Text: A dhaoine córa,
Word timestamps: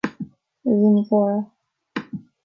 A 0.69 0.71
dhaoine 0.77 1.03
córa, 1.09 1.37